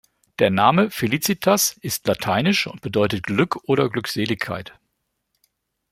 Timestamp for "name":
0.49-0.89